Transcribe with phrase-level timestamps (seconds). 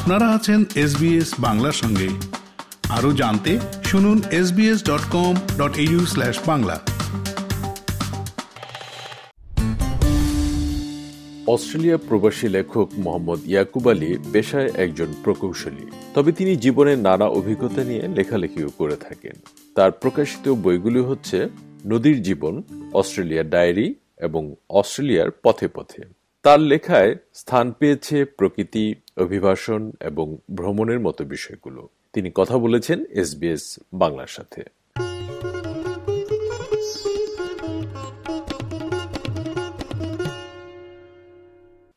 [0.00, 2.08] আপনারা আছেন এসবিএস বাংলার সঙ্গে।
[2.88, 6.80] আরও জানতে শুনুন SBS dot com dot U slash Bangla.
[11.46, 18.08] Australia প্রবাসী লেখক মোহাম্মদ ইয়াকুব আলী পেশায় একজন প্রকৌশলী। তবে তিনি জীবনের নানা অভিজ্ঞতা নিয়ে
[18.08, 19.32] লেখালেখিও করে থাকেন।
[19.74, 21.48] তার প্রকাশিত বইগুলি হচ্ছে
[21.86, 22.62] নদীর জীবন
[22.92, 31.24] অস্ট্রেলিয়ার ডায়েরি এবং অস্ট্রেলিয়ার পথে পথে। তার লেখায় স্থান পেয়েছে প্রকৃতি, অভিবাসন এবং ভ্রমণের মতো
[31.24, 34.62] বিষয়গুলো। তিনি কথা বলেছেন এসবিএস বাংলার সাথে।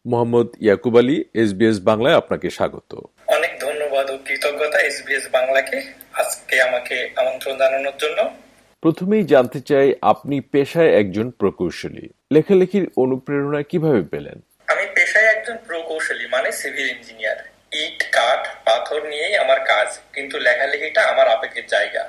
[0.06, 2.92] মোহাম্মদ ইয়াকুব আলী এসবিএস বাংলায় আপনাকে স্বাগত।
[3.28, 5.78] অনেক ধন্যবাদ ও কৃতজ্ঞতা এসবিএস বাংলাকে
[6.14, 8.43] আজকে আমাকে আমন্ত্রণ জানানোর জন্য।
[8.84, 14.38] প্রথমেই জানতে চাই আপনি পেশায় একজন প্রকৌশলী। লেখালেখির অনুপ্রেরণা কীভাবে পেলেন?
[14.68, 17.40] আমি পেশায় একজন প্রকৌশলী মানে সিভিল ইঞ্জিনিয়ার।
[17.84, 22.04] ইট, কাঠ, পাথর নিয়েই আমার কাজ, কিন্তু লেখালেখিটা আমার আবেগের জায়গা।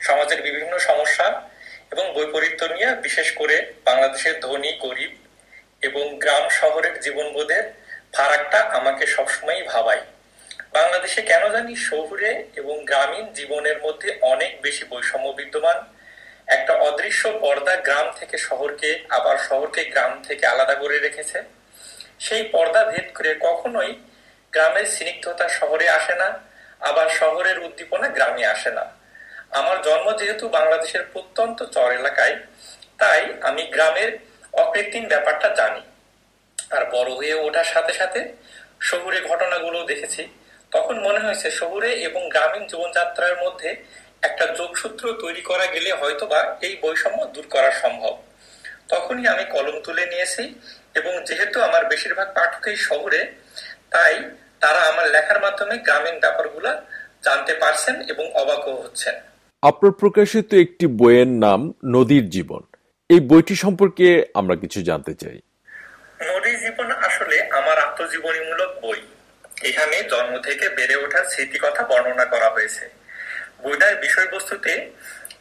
[0.00, 1.26] সমাজের বিভিন্ন সমস্যা
[1.92, 5.12] এবং বৈপরীত্য নিয়ে, বিশেষ করে বাংলাদেশের ধনী, গরিব
[5.82, 7.64] এবং গ্রাম শহরের জীবনবোধের
[8.14, 10.02] ফারাকটা আমাকে সবসময়ই ভাবায়।
[10.72, 15.78] বাংলাদেশে কেন জানি শহুরে এবং গ্রামীণ জীবনের মধ্যে অনেক বেশি বৈষম্য বিদ্যমান।
[16.46, 21.42] একটা অদৃশ্য পর্দা গ্রাম থেকে শহরকে, আবার শহরকে গ্রাম থেকে আলাদা করে রেখেছে।
[22.18, 23.90] সেই পর্দা ভেদ করে কখনোই
[24.52, 26.28] গ্রামের স্নিগ্ধতা শহরে আসে না,
[26.80, 28.84] আবার শহরের উদ্দীপনা গ্রামে আসে না।
[29.50, 32.36] আমার জন্ম যেহেতু বাংলাদেশের প্রত্যন্ত চর এলাকায়,
[32.98, 34.18] তাই আমি গ্রামের
[34.52, 35.82] অকৃত্রিম ব্যাপারটা জানি।
[36.70, 38.20] আর বড় হয়ে ওঠার সাথে সাথে
[38.80, 40.22] শহুরে ঘটনাগুলো দেখেছি।
[40.72, 43.70] তখন মনে হয়েছে শহুরে এবং গ্রামীণ জীবনযাত্রার মধ্যে
[44.22, 48.22] একটা যোগসূত্র তৈরি করা গেলে হয়তোবা এই বৈষম্য দূর করা সম্ভব।
[48.88, 50.42] তখনই আমি কলম তুলে নিয়েছি
[50.94, 53.20] এবং যেহেতু আমার বেশিরভাগ পাঠকই শহরে
[53.90, 54.14] তাই
[54.60, 56.82] তারা আমার লেখার মাধ্যমে গ্রামীণ ব্যাপারগুলা
[57.24, 59.14] জানতে পারছেন এবং অবাকও হচ্ছেন।
[59.62, 62.60] আপনার প্রকাশিত একটি বইয়ের নাম নদীর জীবন।
[63.08, 65.40] এই বইটি সম্পর্কে আমরা কিছু জানতে চাই।
[66.20, 69.00] নদীর জীবন আসলে আমার আত্মজীবনীমূলক বই।
[69.68, 72.84] এখানে জন্ম থেকে বেড়ে ওঠার স্মৃতি কথা বর্ণনা করা হয়েছে।
[73.62, 74.72] বইটার বিষয়বস্তুতে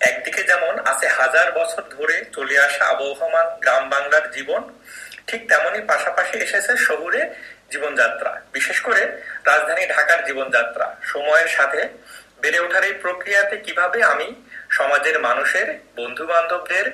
[0.09, 4.61] একদিকে যেমন আছে হাজার বছর ধরে চলে আসা আবহমান গ্রাম বাংলার জীবন,
[5.27, 7.21] ঠিক তেমনি পাশাপাশি এসেছে শহুরে
[7.71, 9.01] জীবনযাত্রা, বিশেষ করে
[9.49, 11.81] রাজধানী ঢাকার জীবনযাত্রা। সময়ের সাথে
[12.41, 14.27] বেড়ে ওঠার এই প্রক্রিয়াতে কীভাবে আমি
[14.77, 16.85] সমাজের মানুষের বন্ধু বান্ধবদের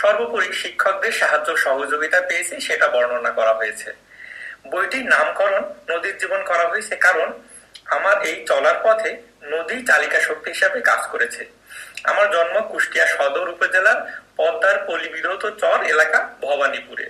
[0.00, 3.88] সর্বোপরি শিক্ষকদের সাহায্য সহযোগিতা পেয়েছি সেটা বর্ণনা করা হয়েছে।
[4.64, 7.28] বইটির নামকরণ নদীর জীবন করা হয়েছে কারণ
[7.86, 9.10] আমার এই চলার পথে
[9.42, 11.42] নদী চালিকা শক্তি হিসাবে কাজ করেছে।
[12.04, 13.98] আমার জন্ম কুষ্টিয়া সদর উপজেলার
[14.36, 17.06] পদ্মার পলিবিরত চর এলাকা ভবানীপুরে।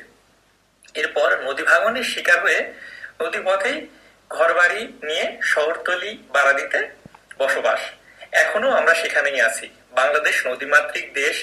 [0.95, 2.61] এরপর নদী ভাঙনের শিকার হয়ে
[3.21, 3.77] নদী পথেই
[4.31, 6.79] ঘর বাড়ি নিয়ে শহরতলি বাড়াদিতে
[7.39, 7.81] বসবাস।
[8.33, 11.37] এখনও আমরা সেখানেই আছি। বাংলাদেশ নদীমাতৃক দেশ।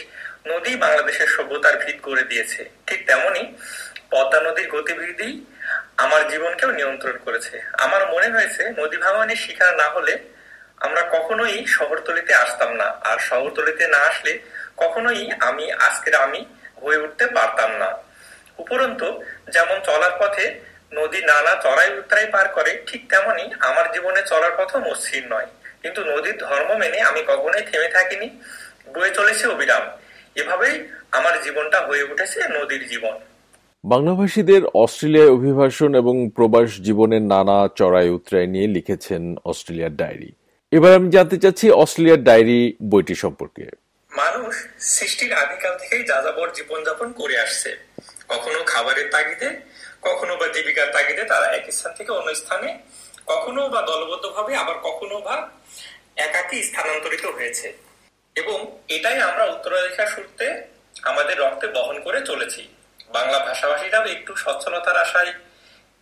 [0.47, 3.43] নদী বাংলাদেশের সভ্যতার ভিত করে দিয়েছে। ঠিক তেমনি
[4.11, 5.45] পদ্মা নদীর গতিবিধি
[5.97, 10.17] আমার জীবনকেও নিয়ন্ত্রণ করেছে। আমার মনে হয়েছে নদী ভাঙনের শিকার না হলে
[10.77, 14.39] আমরা কখনোই শহরতলিতে আসতাম না। আর শহরতলিতে না আসলে
[14.77, 16.45] কখনোই আমি, আজকের আমি
[16.81, 17.97] হয়ে উঠতে পারতাম না।
[18.57, 20.59] উপরন্তু, যেমন চলার পথে
[20.93, 25.47] নদী নানা চড়াই উত্তরাই পার করে, ঠিক তেমনি আমার জীবনে চলার পথও মসৃণ নয়।
[25.81, 28.41] কিন্তু নদীর ধর্ম মেনে আমি কখনোই থেমে থাকিনি।
[28.93, 29.97] বয়ে চলেছে অবিরাম।
[30.35, 33.19] এভাবেই আমার জীবনটা হয়ে উঠেছে নদীর জীবন।
[33.83, 40.31] বাংলাভাষীদের অস্ট্রেলিয়ায় অভিবাসন এবং প্রবাস জীবনের নানা চড়াই উত্তরায় নিয়ে লিখেছেন অস্ট্রেলিয়ার ডায়েরি।
[40.71, 43.65] এবার আমি জানতে চাচ্ছি অস্ট্রেলিয়ার ডায়েরি বইটি সম্পর্কে।
[44.11, 47.77] মানুষ সৃষ্টির আদিকাল থেকেই যাযাবর জীবনযাপন করে আসছে।
[48.29, 49.49] কখনো খাবারের তাগিদে,
[50.01, 52.77] কখনো বা জীবিকার তাগিদে তারা এক স্থান থেকে অন্য স্থানে,
[53.27, 55.49] কখনো বা দলবদ্ধভাবে, আবার কখনো বা
[56.15, 57.73] একাকি স্থানান্তরিত হয়েছে।
[58.35, 60.63] এবং এটাই আমরা উত্তরাধিকার সূত্রে
[61.03, 62.67] আমাদের রক্তে বহন করে চলেছি।
[63.09, 65.31] বাংলা ভাষাভাষীরাও একটু সচ্ছলতার আশায়,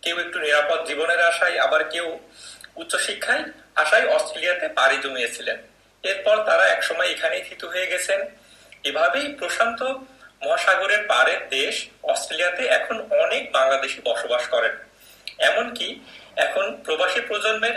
[0.02, 2.06] কেউ একটু নিরাপদ জীবনের আশায়, আবার কেউ
[2.82, 3.44] উচ্চশিক্ষায়
[3.82, 5.58] আশায় অস্ট্রেলিয়াতে পাড়ি জমিয়েছিলেন।
[6.04, 8.20] এরপর তারা একসময় এখানেই থিত হয়ে গেছেন।
[8.88, 9.80] এভাবেই প্রশান্ত
[10.44, 11.74] মহাসাগরের পারের দেশ
[12.12, 14.74] অস্ট্রেলিয়াতে এখন অনেক বাংলাদেশি বসবাস করেন।
[15.48, 15.88] এমনকি
[16.36, 17.76] এখন প্রবাসী প্রজন্মের,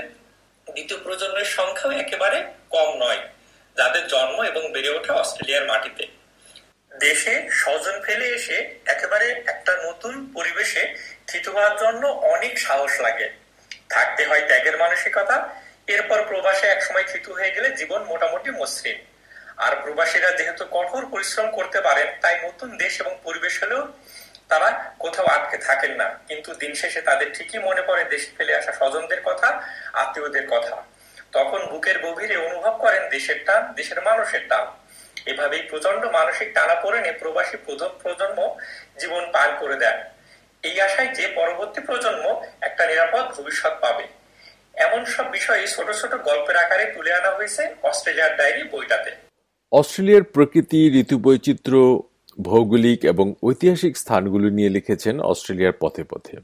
[0.67, 2.37] দ্বিতীয় প্রজন্মের সংখ্যাও একেবারে
[2.75, 3.21] কম নয়।
[3.77, 6.03] যাদের জন্ম এবং বেড়ে ওঠা অস্ট্রেলিয়ার মাটিতে।
[6.91, 10.95] দেশে স্বজন ফেলে এসে একেবারে একটা নতুন পরিবেশে
[11.27, 13.29] থিত হওয়ার জন্য অনেক সাহস লাগে।
[13.89, 15.49] থাকতে হয় ত্যাগের মানসিকতা,
[15.87, 18.97] এরপর প্রবাসে একসময় থিত হয়ে গেলে জীবন মোটামুটি মসৃণ।
[19.57, 23.93] আর প্রবাসীরা যেহেতু কঠোর পরিশ্রম করতে পারেন, তাই নতুন দেশ এবং পরিবেশ হলেও
[24.49, 28.71] তারা কোথাও আটকে থাকেন না। কিন্তু দিন শেষে তাদের ঠিকই মনে পড়ে দেশে ফেলে আসা
[28.71, 29.61] স্বজনদের কথা,
[29.93, 30.83] আত্মীয়দের কথা।
[31.31, 34.78] তখন বুকের গভীরে অনুভব করেন দেশের টান, দেশের মানুষের টান।
[35.25, 37.57] এভাবেই প্রচণ্ড মানসিক টানা পড়েনে প্রবাসী
[38.03, 38.55] প্রজন্ম
[38.99, 39.97] জীবন পার করে দেন।
[40.63, 44.05] এই আশায় যে পরবর্তী প্রজন্ম একটা নিরাপদ ভবিষ্যৎ পাবে।
[44.73, 49.11] এমন সব বিষয়ে ছোট ছোট গল্পের আকারে তুলে আনা হয়েছে অস্ট্রেলিয়ার ডায়েরি বইটাতে।
[49.71, 52.01] অস্ট্রেলিয়ার প্রকৃতি ঋতু বৈচিত্র্য
[52.41, 56.37] ভৌগোলিক এবং ঐতিহাসিক স্থানগুলো নিয়ে লিখেছেন অস্ট্রেলিয়ার পথে পথে।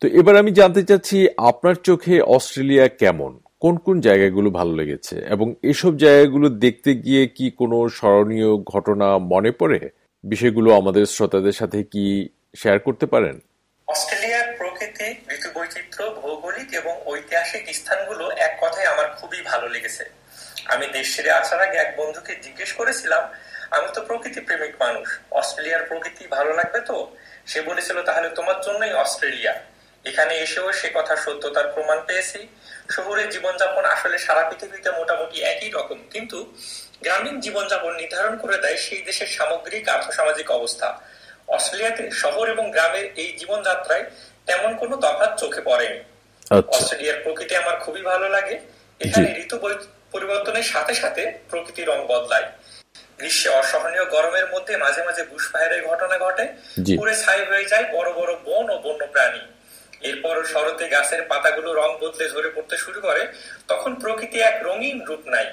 [0.00, 3.40] তো এবার আমি জানতে চাচ্ছি, আপনার চোখে অস্ট্রেলিয়া কেমন?
[3.64, 5.16] কোন কোন জায়গাগুলো ভালো লেগেছে?
[5.34, 9.80] এবং এসব জায়গাগুলো দেখতে গিয়ে কি কোনো স্মরণীয় ঘটনা মনে পড়ে?
[10.24, 13.40] বিষয়গুলো আমাদের শ্রোতাদের সাথে কি শেয়ার করতে পারেন?
[13.88, 20.04] অস্ট্রেলিয়ার প্রকৃতি ঋতু বৈচিত্র্য ভৌগোলিক এবং ঐতিহাসিক স্থানগুলো এক কথায় আমার খুবই ভালো লেগেছে।
[20.66, 23.22] আমি দেশ ছেড়ে আসার আগে এক বন্ধুকে জিজ্ঞেস করেছিলাম,
[23.70, 26.96] আমি তো প্রকৃতি প্রেমিক মানুষ, অস্ট্রেলিয়ার প্রকৃতি ভালো লাগবে তো?
[27.46, 29.54] সে বলেছিল, তাহলে তোমার জন্যই অস্ট্রেলিয়া।
[30.04, 32.40] এখানে এসেও সে কথা সত্যতার প্রমাণ পেয়েছি।
[32.94, 36.38] শহরের জীবনযাপন আসলে সারা পৃথিবীতে মোটামুটি একই রকম। কিন্তু
[37.04, 40.88] গ্রামীণ জীবনযাপন নির্ধারণ করে দেয় সেই দেশের সামগ্রিক আর্থসামাজিক অবস্থা।
[41.56, 44.04] অস্ট্রেলিয়াতে শহর এবং গ্রামের এই জীবনযাত্রায়
[44.46, 46.00] তেমন কোনো তফাৎ চোখে পড়েনি
[46.50, 48.56] আচ্ছা। অস্ট্রেলিয়ার প্রকৃতি আমার খুবই ভালো লাগে।
[49.00, 49.56] এখানে ঋতু
[50.12, 52.46] পরিবর্তনের সাথে সাথে প্রকৃতি রং বদলায়।
[53.18, 56.44] গ্রীষ্মে অসহনীয় গরমের মধ্যে মাঝে মাঝে বুশফায়ারের ঘটনা ঘটে।
[56.98, 59.42] পুরে ছাই হয়ে যায় বড় বড় বন ও বন্য প্রাণী
[60.10, 63.22] এরপর শরতে গাছের পাতাগুলো রং বদলে ঝরে পড়তে শুরু করে,
[63.70, 65.46] তখন প্রকৃতি এক রঙিন রূপ নাই।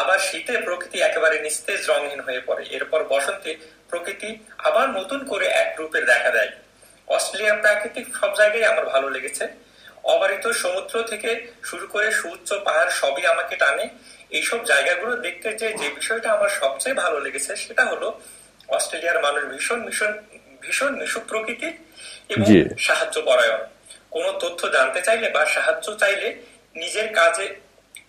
[0.00, 3.50] আবার শীতে প্রকৃতি একেবারে নিস্তেজ রঙহীন হয়ে পড়ে। এরপর বসন্তে
[3.90, 4.30] প্রকৃতি
[4.68, 6.52] আবার নতুন করে এক রূপের দেখা দেয়।
[7.08, 9.44] অস্ট্রেলিয়ার প্রাকৃতিক সব জায়গায় আমার ভালো লেগেছে।
[10.14, 11.30] অবারিত সমুদ্র থেকে
[11.68, 13.86] শুরু করে সুউচ্চ পাহাড় সবই আমাকে টানে।
[14.38, 18.08] এইসব জায়গাগুলো দেখতে যে যে বিষয়টা আমার সবচেয়ে ভালো লেগেছে, সেটা হলো
[18.76, 20.12] অস্ট্রেলিয়ার মানুষ ভীষণ ভীষণ
[20.62, 21.74] ভীষণ মিশুক প্রকৃতির
[22.28, 22.46] এবং
[22.78, 23.60] সাহায্য পরায়ণ।
[24.10, 26.28] কোনো তথ্য জানতে চাইলে বা সাহায্য চাইলে
[26.76, 27.46] নিজের কাজে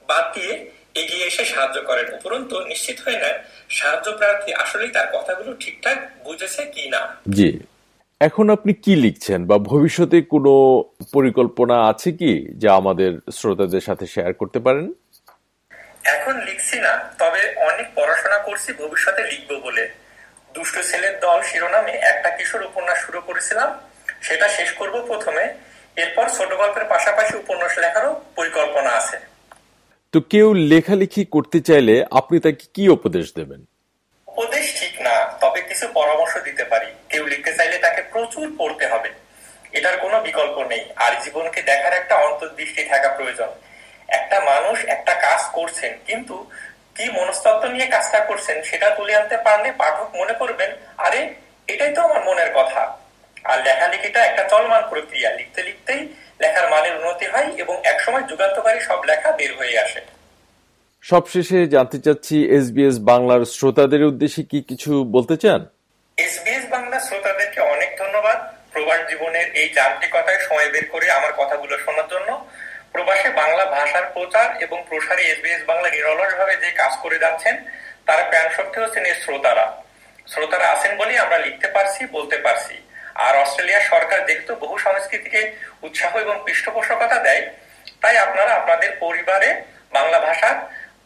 [0.07, 0.53] বাদ দিয়ে
[0.95, 3.37] এগিয়ে এসে সাহায্য করেন। উপরন্তু নিশ্চিত হয়ে নেন
[3.69, 7.59] সাহায্য প্রার্থী আসলেই তার কথাগুলো ঠিকঠাক বুঝেছে কি না। জি।
[8.19, 10.83] এখন আপনি কি লিখছেন বা ভবিষ্যতে কোনো
[11.13, 14.93] পরিকল্পনা আছে কি যা আমাদের শ্রোতাদের সাথে শেয়ার করতে পারেন?
[16.03, 19.89] এখন লিখছি না তবে অনেক পড়াশোনা করছি ভবিষ্যতে লিখব বলে।
[20.57, 23.79] দুষ্ট ছেলের দল শিরোনামে একটা কিশোর উপন্যাস শুরু করেছিলাম।
[24.21, 25.53] সেটা শেষ করব প্রথমে।
[25.95, 29.17] এরপর ছোট গল্পের পাশাপাশি উপন্যাস লেখারও পরিকল্পনা আছে।
[30.11, 33.61] তো কেউ লেখালেখি করতে চাইলে আপনি তাকে কি উপদেশ দেবেন?
[34.27, 39.09] উপদেশ ঠিক না তবে কিছু পরামর্শ দিতে পারি। কেউ লিখতে চাইলে তাকে প্রচুর পড়তে হবে।
[39.71, 43.47] এটার কোনো বিকল্প নেই। আর জীবনকে দেখার একটা অন্তর্দৃষ্টি থাকা প্রয়োজন।
[44.07, 46.49] একটা মানুষ একটা কাজ করছেন কিন্তু
[46.97, 51.33] কি মনস্তত্ব নিয়ে কাজটা করছেন সেটা তুলে আনতে পারলে পাঠক মনে করবেন আরে
[51.67, 52.97] এটাই তো আমার মনের কথা।
[53.43, 56.01] আর লেখালেখিটা একটা চলমান প্রক্রিয়া। লিখতে লিখতেই
[56.41, 60.01] লেখার মানের উন্নতি হয় এবং একসময় যুগান্তকারী সব লেখা বের হয়ে আসে।
[61.01, 65.61] সবশেষে জানতে চাচ্ছি এসবিএস বাংলার শ্রোতাদের উদ্দেশ্যে কি কিছু বলতে চান?
[66.17, 68.37] এসবিএস বাংলা শ্রোতাদেরকে অনেক ধন্যবাদ।
[68.73, 72.29] প্রবাস জীবনের এই যান্ত্রিকতায় সময় বের করে আমার কথাগুলো শোনার জন্য।
[72.97, 77.55] প্রবাসে বাংলা ভাষার প্রচার এবং প্রসারে এসবিএস বাংলা নিরলসভাবে যে কাজ করে যাচ্ছেন,
[78.07, 79.65] তার প্রাণ শক্তি হচ্ছেন এর শ্রোতারা।
[80.31, 82.75] শ্রোতারা আছেন বলেই আমরা লিখতে পারছি, বলতে পারছি।
[83.25, 85.41] আর অস্ট্রেলিয়ার সরকার যেহেতু বহু সংস্কৃতিকে
[85.87, 87.43] উৎসাহ এবং পৃষ্ঠপোষকতা দেয়,
[88.01, 89.49] তাই আপনারা আপনাদের পরিবারে
[89.97, 90.49] বাংলা ভাষা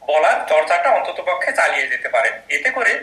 [0.10, 2.94] বলার চর্চাটা অন্তত পক্ষে চালিয়ে যেতে পারেন। এতে করে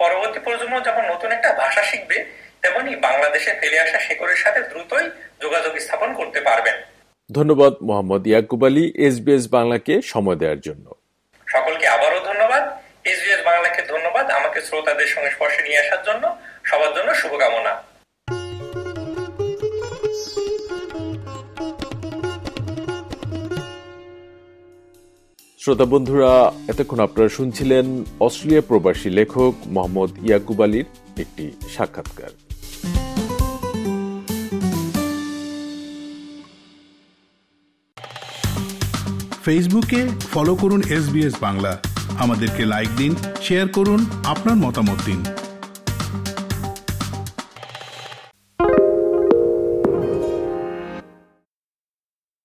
[0.00, 2.18] পরবর্তী প্রজন্ম যখন নতুন একটা ভাষা শিখবে,
[2.62, 5.06] তেমনি বাংলাদেশে ফেলে আসা শেকরের সাথে দ্রুতই
[5.42, 6.78] যোগাযোগ স্থাপন করতে পারবেন।
[7.38, 10.86] ধন্যবাদ মোহাম্মদ ইয়াকুব আলী এসবিএস বাংলাকে সময় দেওয়ার জন্য।
[11.46, 12.62] সকলকে আবারও ধন্যবাদ।
[13.12, 16.24] এসবিএস বাংলাকে ধন্যবাদ আমাকে শ্রোতাদের সঙ্গে স্পর্শে নিয়ে আসার জন্য।
[16.64, 17.72] সবার জন্য শুভকামনা।
[25.62, 26.32] শ্রোতা বন্ধুরা
[26.72, 27.86] এতক্ষণ আপনারা শুনছিলেন
[28.20, 30.88] অস্ট্রেলিয়া প্রবাসী লেখক মোহাম্মদ ইয়াকুব আলীর
[31.22, 31.44] একটি
[31.76, 32.32] সাক্ষাৎকার।
[39.44, 40.00] ফেসবুকে
[40.32, 41.04] ফলো করুন এস
[41.40, 41.72] বাংলা
[42.18, 45.20] আমাদেরকে লাইক দিন শেয়ার করুন আপনার মতামত দিন।